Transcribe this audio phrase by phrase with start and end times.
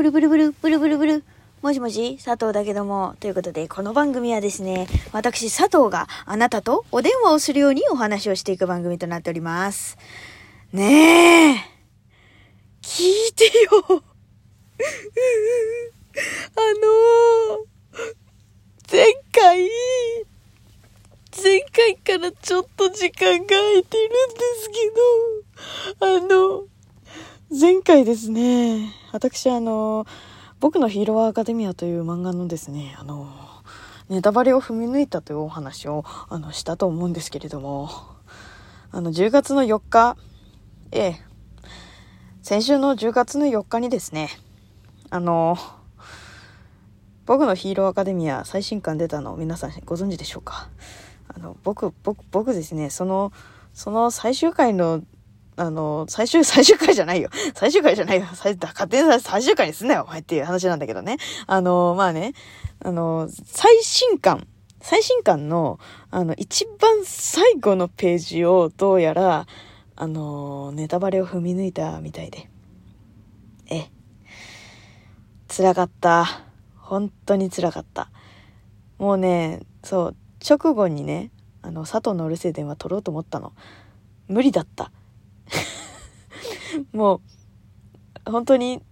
[0.00, 1.24] ブルブルブル、ブルブルブル。
[1.60, 3.16] もしもし佐藤だけども。
[3.20, 9.98] ということで、この番組はですね、私佐藤があなたとお電話をするようにお話をしていく番組となっております。
[10.72, 11.56] ねえ。
[12.80, 13.50] 聞いてよ。
[13.84, 17.60] あのー、
[18.90, 19.68] 前回、
[21.36, 24.14] 前回からちょっと時間が空いてるんで
[24.62, 24.70] す
[26.00, 26.64] けど、あの、
[27.52, 30.06] 前回ですね、私あの、
[30.60, 33.28] 僕のヒーローアカデミアという漫画のですね、あの、
[34.08, 37.90] ネタバレを踏み抜いたというお話を、あの、したと思うんですけれども、
[38.92, 40.16] あの、10月の4日、
[40.92, 41.16] ええ、
[42.40, 44.28] 先週の10月の4日にですね、
[45.10, 45.58] あの、
[47.26, 50.68] 僕のヒーローアカデミア最新刊出たの皆さんご存知でしょうか？
[51.26, 53.32] あの、僕、僕、僕ですね、その、
[53.74, 55.02] その最終回の、
[55.60, 57.28] あの、最終、 最終回じゃないよ。
[57.54, 58.26] 最終回じゃないよ。
[58.32, 61.18] 最、勝手に最終回にすんなよ、お前っていう話なんだけどね。
[61.46, 62.32] あの、まあね、
[62.82, 64.46] あの、最新刊、
[64.80, 65.78] 最新刊の、
[66.10, 69.46] あの、一番最後のページをどうやら、
[69.96, 72.48] あの、ネタバレを踏み抜いたみたいで。
[73.66, 73.90] ええ。
[75.54, 76.24] 辛かった。
[76.74, 78.10] 本当に辛かった。
[78.96, 80.16] もうね、そう、
[80.48, 81.30] 直後にね、
[81.60, 83.52] あの、佐藤のうるせ電話取ろうと思ったの。
[84.28, 84.90] 無理だった。
[86.92, 87.20] も
[88.26, 88.82] う、本当に、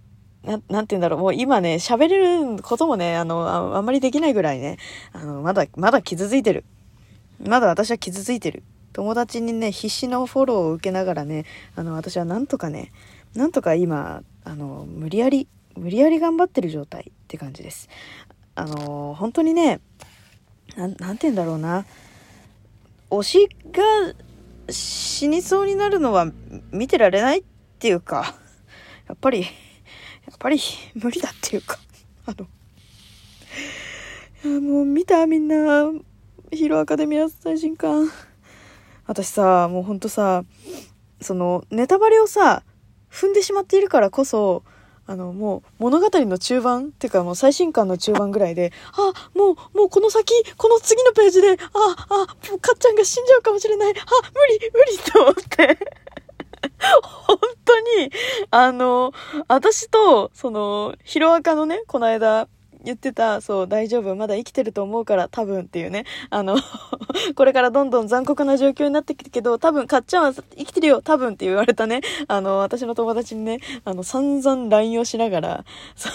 [0.43, 4.79] ななんて言うんだろう、もう今ね、喋れることもね、あのあ、あんまりできないぐらいね、
[5.13, 6.65] あの、まだ、まだ傷ついてる。
[7.47, 8.63] まだ私は傷ついてる。
[8.93, 11.45] 友達にね、必死のフォローを受けながらね、
[11.77, 12.93] あの、私はなんとかね、
[13.35, 17.89] なんとか今、あの、無理やり、無理やり頑張ってる状態って感じです。
[18.55, 19.81] あの、本当にね、
[20.77, 21.85] な、なんて言うんだろうな。
[23.11, 23.83] 推しが
[24.71, 26.31] 死にそうになるのは
[26.71, 27.43] 見てられないっ
[27.79, 28.35] ていうか、
[29.07, 30.59] やっぱり、やっぱり
[30.95, 31.79] 無理だっていうか、
[32.27, 32.47] あの、
[34.45, 35.91] いやもう見たみんな、
[36.53, 38.11] ヒーローアカデミア最新刊。
[39.07, 40.45] 私さ、もうほんとさ、
[41.21, 42.63] その、ネタバレをさ、
[43.11, 44.65] 踏んでしまっているからこそ、
[45.11, 51.57] あの、もう物語の中盤っていうかもう最新刊の中盤ぐらいで、あ、もう、もうこの先、この次のページで、あ、
[52.11, 53.93] あ、もうかっちゃんが死んじゃうかもしれない。
[53.93, 55.79] あ、無理、無理と思って。
[57.03, 58.13] 本当に、
[58.51, 59.13] あの、
[59.49, 62.47] 私と、その、ヒロアカのね、この間、
[62.85, 66.05] 言ってた、そう、大丈夫、まだ生きてると思うから、多分っていうね。
[66.31, 66.57] あの、
[67.35, 72.01] これからどんどん残酷な状況になってくるけど、多分、かっちゃんは生きてるよ、多分って言われたね。
[72.29, 75.65] あの、私の友達にね、あの、散々 LINE をしながら、
[75.97, 76.11] そ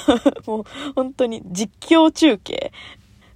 [0.46, 0.64] う、もう、
[0.96, 2.72] 本当に実況中継。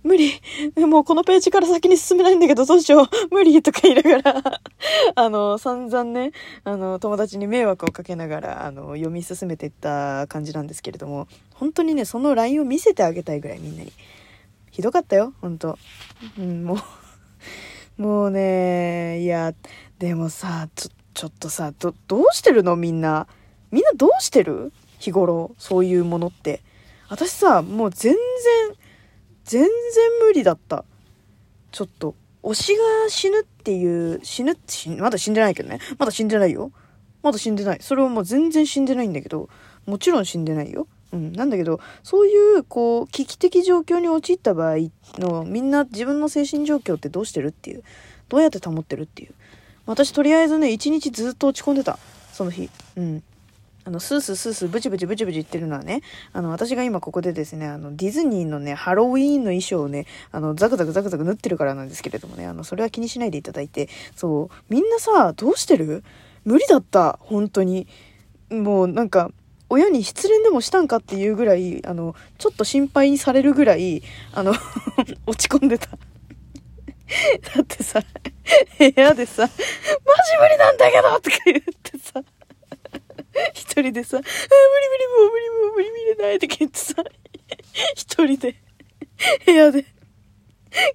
[0.08, 0.42] 無理。
[0.88, 3.08] もうこのページから先に進めないんだけどどうしよう。
[3.30, 4.62] 無理とか言いながら。
[5.16, 6.32] あの、散々ね、
[6.64, 13.92] あの、友達に迷惑をかけながら、あの、読み進めていった感じなんですけれども、本当にね、その LINE を見せてあげたいぐらいみんなに。
[14.72, 15.78] ひどかったよ、本当。
[16.40, 16.78] うん、も
[17.98, 19.54] う、もうね、いや、
[20.00, 22.76] でもさ、ちょ、ちょっとさ、ど、どうしてるの？
[22.76, 23.28] みんな。
[23.72, 24.72] みんなどうしてる？
[25.00, 26.62] 日頃、そういうものって。
[27.10, 28.20] 私さ、もう全然、
[29.48, 29.70] 全然
[30.22, 30.84] 無理だった。
[31.72, 35.80] ちょっと、推しが死ぬっていう、死ぬって死、まだ死んでないけどね。
[35.98, 36.72] まだ死んでないよ。
[37.24, 37.80] まだ死んでない。
[37.82, 39.50] それはもう全然死んでないんだけど、
[39.86, 40.88] もちろん死んでないよ。
[41.14, 41.32] うん。
[41.32, 47.84] なんだけど、そういう、こう、危機的状況に陥った場合の、みんな自分の精神状況ってどうしてるっていう。
[48.30, 49.34] どうやって保ってるっていう。
[49.86, 51.98] 私とりあえずね、一日ずっと落ち込んでた。
[52.34, 52.70] その日。
[52.98, 53.24] うん。
[53.88, 56.02] あの、スースースースーブチブチブチブチ言ってるのはね、
[56.34, 66.04] あの、私が今ここでですね、あの、ディズニーのね、ハロウィーンの衣装をね、あの、ザクザクザクザク縫ってるからなんですけれどもね、あの、それは気にしないでいただいて、そう、みんなさ、どうしてる？
[66.44, 67.88] 無理だった、本当に。
[68.50, 69.32] もう、なんか、
[69.70, 74.52] 親に失恋でもしたんかっていうぐらい、あの、ちょっと心配されるぐらい、あの、
[75.26, 75.88] 落ち込んでた。
[77.56, 78.02] だってさ、
[78.78, 79.54] 部屋でさ、マジ
[80.42, 81.97] 無理なんだけどとか言って、
[83.54, 84.32] 一人でさ、あ無理
[84.90, 86.96] 無理もう無理もう無理見れないって言ってさ、
[87.96, 88.56] 一人で、
[89.46, 89.86] 部屋で、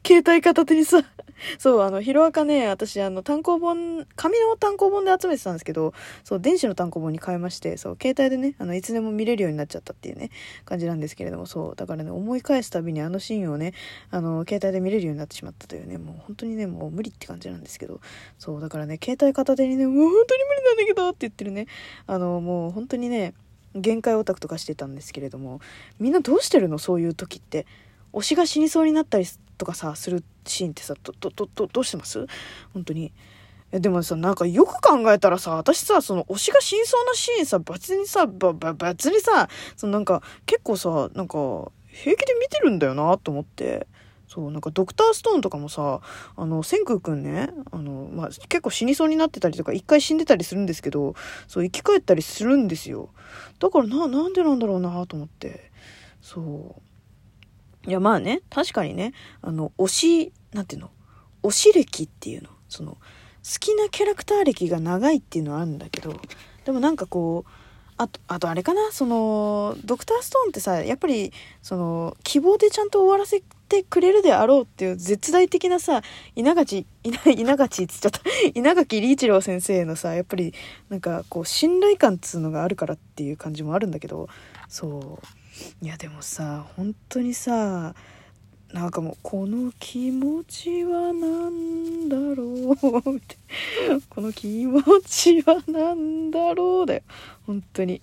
[0.07, 1.03] 携帯片手にさ、
[1.59, 5.93] そう、あの、ヒロアカね、私、あの、単行本、紙の単行本で集めてたんですけど、
[6.25, 10.31] そう、電子の単行本に変えまして、そう、携帯でね、あの、いつでも見れるようになっちゃったっていうね、
[10.65, 13.75] 感じなんですけれども、そう、だからね、思い返すたびにあのシーンをね、
[14.11, 18.01] あの、携帯で見れるようになってしまったというね、もう本当にね、もう無理って感じなんですけど、
[18.39, 21.67] そう、だからね、携帯片手にね、もう本当に無理なんだけどって言ってるね、
[22.07, 23.35] あの、もう本当にね、
[23.75, 25.61] 限界オタクとかしてたんですけれども、
[25.99, 26.79] みんなどうしてるの？
[26.79, 27.67] そういう時って。
[28.13, 29.25] 推しが死にそうになったり
[29.57, 32.27] とかさ、するシーンってさ、ど、ど、ど、どどうしてます？
[32.73, 33.13] 本当に。
[33.71, 43.87] やでもさ、なんかよく考えたらさ、私さ、その推しが真相なシーンさ、別にさ、ば、ば、別にさ、そのなんか結構さ、なんか平気で見てるんだよなと思って。
[44.29, 46.01] そう、なんかドクターストーンとかもさ、
[46.37, 51.15] あの、千空くんね、あの、まあ、結構死にそうになってたりとか、一回死んでたりするんですけど、
[51.49, 53.11] そう、生き返ったりするんですよ。
[53.59, 55.71] だからな、なんでなんだろうなと思って。
[56.23, 56.83] そう。
[57.87, 60.91] いや、まあね、確かにね、あの、推し、なんていうの？
[61.43, 62.51] 推し歴っていうの？
[62.69, 62.99] その、好
[63.59, 66.15] きなキャラクター歴が長いっていうのはあるんだけど、
[66.65, 67.51] でもなんかこう、
[67.97, 71.33] あと、あとあれかな、その、ドクターストーンってさ、やっぱり、
[71.63, 76.03] その、希望でちゃんと終わらせてくれるであろうっていう絶大的なさ、
[76.35, 78.21] 稲垣、稲稲垣っつっちゃった、
[78.55, 80.55] 稲垣理一郎先生のさ、やっぱり、
[80.89, 84.29] なんかこう、信頼感っつうのがあるからっていう感じもあるんだけど、
[84.69, 85.27] そう。
[85.83, 87.95] いや、でもさ、本当にさ、
[88.73, 93.35] なんかもう、この気持ちは何だろうみた
[93.87, 94.01] いな。
[94.09, 97.03] この気持ちは何だろうだよ。
[97.47, 98.01] 本当に。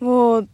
[0.00, 0.48] もう、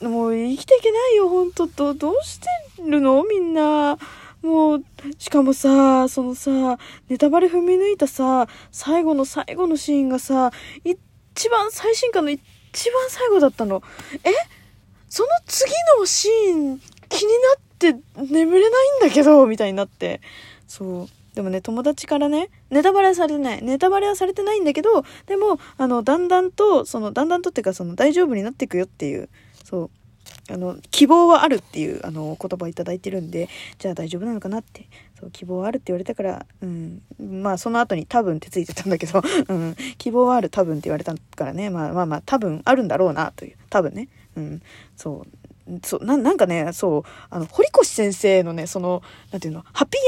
[0.00, 1.94] もう生きていけないよ、本当と。
[1.94, 2.46] どうして
[2.82, 3.24] るの？
[3.24, 3.98] みんな。
[4.42, 4.84] もう、
[5.18, 6.78] しかもさ、そのさ、
[7.08, 10.52] ネタバレ踏み抜いたさ、最後の最後のシーンがさ、
[10.84, 12.40] 一番最新刊の一
[12.92, 13.82] 番最後だったの。
[14.22, 14.30] え？
[15.08, 17.94] その次のシーン気になっ
[18.24, 20.20] て眠れないんだけど、みたいになって。
[20.66, 21.08] そう。
[21.34, 23.62] でもね、友達からね、ネタバレはされてない。
[23.62, 29.28] ネタバレはされてないんだけど、でも、あの、だんだんと、その、だんだんとっていうか、その、大丈夫になっていくよっていう、
[29.64, 29.90] そう。
[30.50, 34.88] あの、希望はあるっていう、あの、言葉をいただいてるんで、じゃあ大丈夫なのかなって。
[35.20, 37.02] そう、希望はあるって言われたから、うん。
[37.20, 39.76] まあ、その後に多分ってついてたんだけど、 うん。
[39.98, 41.70] 希望はある、多分って言われたからね。
[41.70, 43.56] まあまあまあ、多分あるんだろうな、という。
[43.70, 44.08] 多分ね。
[44.38, 44.62] うん。
[44.96, 45.80] そう。
[45.84, 49.02] そう、ななんかね、そう、あの、堀越先生のね、その、
[49.32, 49.98] なんていうの、ハピ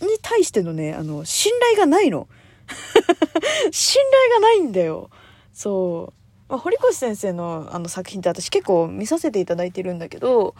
[0.00, 2.28] エンに対してのね、あの、信頼がないの。
[3.70, 5.10] 信頼がないんだよ。
[5.52, 6.22] そう。
[6.48, 10.54] まあ、堀越先生のあの作品って私結構見させていただいてるんだけど、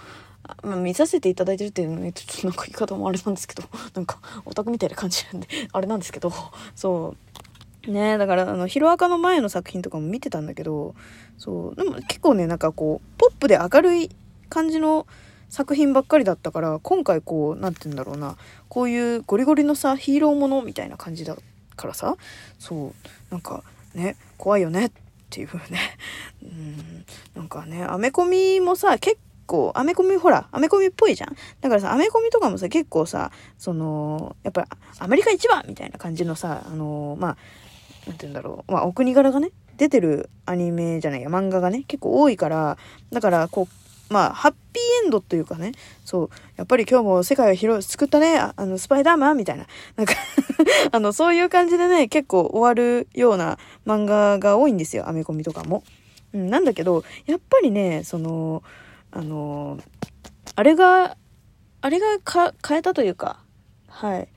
[0.62, 3.62] まあ、見させていただいてるっていうのね、ちょっとなんか言い方もあれなんですけど、
[3.94, 6.32] なんかオタクみたいな感じなんで、あれなんですけど、
[6.74, 7.16] そう。
[7.88, 10.94] ねだから、あの、ヒロアカの前の作品とかも見てたんだけど、
[11.38, 11.76] そう。
[11.76, 14.11] でも結構ね、なんかこう、ポップで明るい
[14.49, 15.06] 感じの
[15.49, 18.37] 作品ばっかりだったから、今回こう、なんて言うんだろうな、
[18.69, 21.37] こういうゴリゴリのさ、ヒーローものみたいな感じだ
[21.76, 22.17] からさ、
[22.58, 22.93] そう。
[23.31, 23.62] なんか
[23.94, 24.90] ね、怖いよねっ
[25.31, 25.99] ていうね。
[26.43, 27.05] うん。
[27.34, 31.37] なんかね、アメコミもさ、結構、アメコミほら、アメコミっぽいじゃん。
[31.61, 34.67] だからさ、アメコミとかもさ、結構さ、その、やっぱ、
[34.99, 37.37] アメリカ一番みたいな感じのさ、あのまあ、
[38.06, 38.72] なんて言うんだろう。
[38.72, 42.76] まあ、お国柄がね、出てるアニメじゃないや、漫画がね、結構多いから、
[43.10, 45.72] だから、こう、まあ、ハッピーエンドというかね、
[46.04, 49.66] そう、やっぱり今日も世界を広い、作ったね、あの、スパイダーマンみたいな、
[49.96, 50.14] なんか
[50.93, 55.82] あの、そういう感じでね、結構終わるような漫画が多いんですよ、アメコミとかも。
[56.34, 58.62] うん、なんだけど、やっぱりね、その、
[59.10, 59.78] あの、
[60.55, 61.16] あれが、
[61.81, 62.06] あれが
[62.66, 63.40] 変えたというか、
[63.88, 64.28] はい。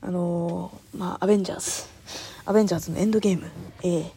[0.00, 1.99] あの、まあ、アベンジャーズ。
[2.44, 3.50] アベンジャーズのエンドゲーム。
[3.82, 4.12] ええ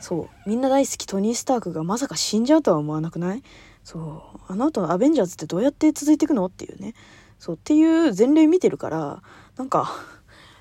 [0.00, 0.48] そう。
[0.48, 3.42] みんな大好きトニー・スタークがまさか死んじゃうとは思わなくない？
[3.82, 4.40] そう。
[4.52, 6.46] あの後のアベンジャーズってどうやって続いていくの？
[6.46, 6.94] っていうね。
[7.38, 7.56] そう。
[7.56, 9.22] っていう前例見てるから、
[9.56, 9.90] なんか、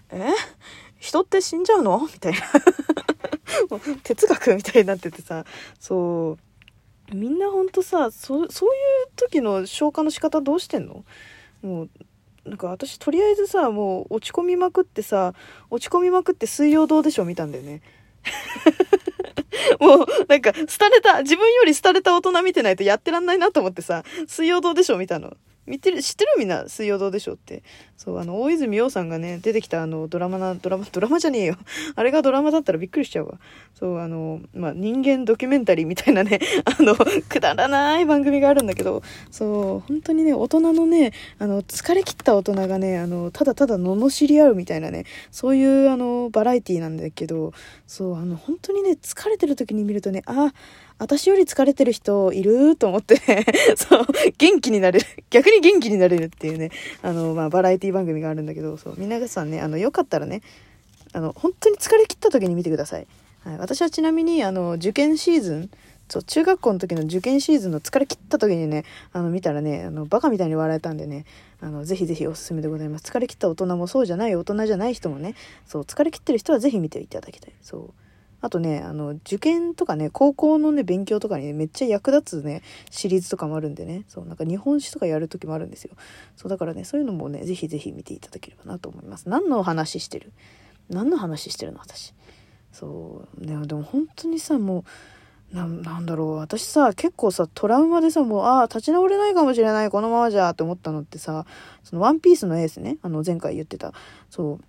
[0.10, 0.30] え？
[1.00, 2.00] 人って死んじゃうの？
[2.12, 2.40] みたいな。
[3.70, 5.46] も う哲学みたいになっててさ、
[5.80, 6.38] そ
[7.12, 7.16] う。
[7.16, 8.74] みんなほんとさ、そそうい
[9.06, 11.04] う時の消化の仕方どうしてんの？
[11.62, 11.90] もう、
[12.46, 15.34] なんか私とりあえずさ、もう落ち込みまくってさ、
[15.70, 17.82] 落ち込みまくって水曜どうでしょう見たんだよね。
[19.80, 25.36] もう、なんか、廃れた、自分より廃れた大人見てないとやってらんないなと思ってさ、水曜どうでしょう見たの。
[25.66, 27.64] 見てる、知ってるみんな、水曜どうでしょうって。
[27.98, 31.56] そう、あの、大泉洋さんがね、出てきたあの、ドラマな、ドラマ、ドラマじゃねえよ。
[31.96, 33.40] あれがドラマだったらびっくりしちゃうわ。
[33.74, 47.54] そう、あの、まあ、人間ドキュメンタリーみたいなね、 あの、くだらない番組があるんだけど、そう、本当にね、大人のね、あの、疲れ切った大人がね、あの、ただただ罵り合うみたいなね、そういう、あの、バラエティーなんだけど、
[47.88, 50.54] そう、あの、本当にね、疲れてる時に見るとね、あ、
[50.98, 54.06] 私より疲れてる人いると思って、ね、 そう、
[54.38, 55.06] 元気になれる。
[55.30, 56.72] 逆に元気になれるっていうね、
[57.02, 60.42] あの、まあ、バラエティー番組があるんだけど、そう、皆さんね、あの、よかったらね、
[61.14, 63.08] あの、本当に疲れ切った時に見てください。
[63.44, 65.70] はい、私はちなみに、あの、受験シーズン、
[66.10, 71.26] そう、中学校の時の受験シーズンの疲れ切った時にね、あの、見たらね、あの、バカみたいに笑えたんでね、
[71.62, 73.06] あの、ぜひぜひおすすめでございます。
[73.06, 77.54] 疲れ切った大人もそうじゃない大人じゃない人もね、そう、疲れ切ってる人はぜひ見ていただきたい。
[77.62, 78.05] そう。
[78.46, 82.62] あとね、あの、受験とかね、高校のね、勉強とかに、ね、めっちゃ役立つね、
[82.92, 85.96] シリーズとかもあるんでね、そう、なんか日本史とかやる時もあるんですよ。
[86.36, 89.28] そう、だからね、そういうのもね、ぜひぜひ見ていただければなと思います。
[89.28, 90.32] 何の話してる？
[90.90, 91.80] 何の話してるの？
[91.80, 92.14] 私。
[92.72, 94.84] そうねでも本当にさも
[95.54, 96.36] うななんだろう。
[96.36, 99.90] 私さ結構さトラウマでさもうああ立ち直れないかもしれない。
[99.90, 101.46] このままじゃって思ったのってさ
[101.84, 103.94] そのワンピースのエースねあの前回言ってた。
[104.30, 104.60] そ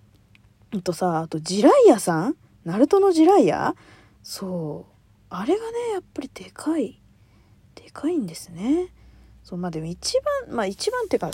[0.73, 0.77] う。
[0.77, 2.35] あとさあとジライアさん
[2.67, 3.75] ナルトのジライア
[4.23, 4.93] そう。
[5.29, 6.99] あれがねやっぱりでかい。
[7.75, 8.89] でかいんですね。
[9.41, 11.31] そうまあでも一番まあ一番っていうか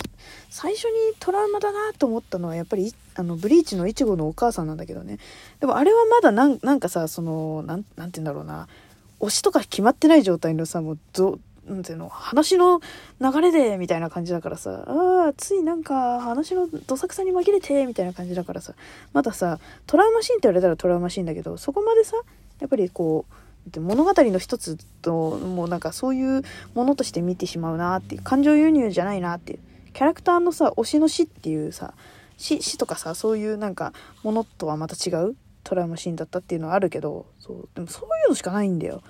[0.51, 5.17] 最初にトラウマだなと思ったのはやっぱりあのブリーチのイチゴのお母さんなんだけどね。
[5.59, 8.67] でもあれはまだなんなんかさそのなんなんて言うんだろうな。
[9.19, 12.81] 推しとか決まってない状態のさもうどなんていうの話の
[13.21, 18.73] 流れでみたいな感じだからさああついなんか話のどさくさに紛れてみたいな感じだからさ
[19.13, 22.17] まださトラウマシーンって言われたらトラウマシーンだけどそこまでさ
[22.59, 23.33] やっぱりこう
[23.79, 26.43] 物語の一つともうなんかそういう
[26.75, 29.59] ものとして見てしまうなっていう感情輸入じゃないなっていう
[29.93, 31.93] キャラクターのさ推しの死っていうさ
[32.37, 33.93] 死死とかさそういうなんか
[34.23, 39.01] ものとはまた違うトラウマシーンだったっていうのはあるけどそうでもそういうのしかないんだよ。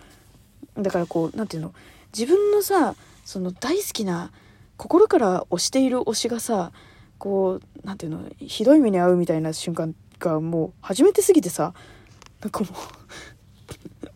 [0.78, 1.74] だからこう何て言うの
[2.18, 4.32] 自分のさその大好きな
[4.78, 6.72] 心から推している推しがさ
[7.18, 11.74] こう何て言うのひどい目に遭うみたいな瞬間がもう初めてすぎてさ
[12.42, 12.68] なんかも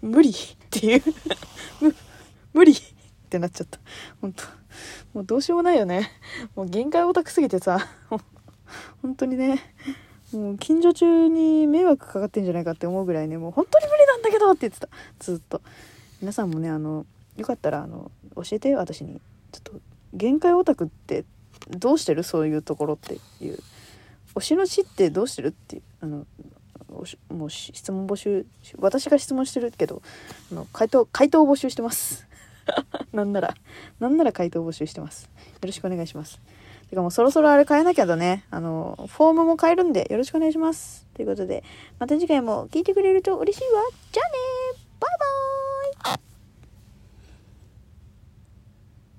[0.02, 0.34] う 無理っ
[0.70, 1.04] ていう。
[2.54, 2.76] 無理っ
[3.30, 3.80] てなっちゃった。
[4.22, 4.44] 本当。
[5.14, 6.12] もうどうしようもないよね。
[6.56, 7.80] もう限界オタクすぎてさ
[9.02, 9.60] 本当にね。
[10.34, 14.90] もう近所中に迷惑かかってんじゃないかって思うぐらいねもう本当に無理なんだけどって言ってた。
[15.20, 15.62] ずっと。
[16.22, 17.06] 皆さんもねあの
[17.38, 19.22] よかったらあの教えて私に。
[19.52, 19.72] ちょっと
[20.14, 21.24] 限界オタクって
[21.70, 22.24] どうしてる？
[22.24, 23.60] そういうところっていう。
[24.36, 25.48] 推しの死ってどうしてる？
[25.48, 25.82] っていう。
[26.02, 26.26] あの
[27.30, 28.46] もう質問募集
[28.80, 30.02] 私が質問してるけど
[30.52, 32.26] あの回答回答募集してます。
[33.14, 33.56] なんなら
[34.00, 35.24] なんなら回答募集してます。
[35.26, 35.30] よ
[35.62, 36.40] ろしくお願いします。
[36.90, 38.46] てかもうそろそろあれ変えなきゃだね。
[38.50, 41.06] あのフォームも変えるんでよろしくお願いします。
[41.14, 41.64] ということで
[42.00, 43.82] また次回も聞いてくれると嬉しいわ。
[44.12, 44.34] じゃあね